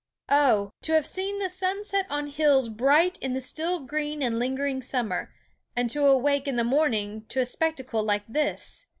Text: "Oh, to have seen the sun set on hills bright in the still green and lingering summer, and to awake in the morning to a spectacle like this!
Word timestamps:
"Oh, 0.29 0.71
to 0.81 0.93
have 0.93 1.05
seen 1.05 1.37
the 1.37 1.47
sun 1.47 1.83
set 1.83 2.09
on 2.09 2.25
hills 2.25 2.69
bright 2.69 3.19
in 3.19 3.33
the 3.33 3.39
still 3.39 3.81
green 3.81 4.23
and 4.23 4.39
lingering 4.39 4.81
summer, 4.81 5.31
and 5.75 5.91
to 5.91 6.07
awake 6.07 6.47
in 6.47 6.55
the 6.55 6.63
morning 6.63 7.27
to 7.29 7.39
a 7.39 7.45
spectacle 7.45 8.01
like 8.01 8.23
this! 8.27 8.87